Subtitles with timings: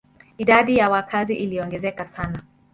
[0.37, 2.41] Idadi ya wakazi iliongezeka sana.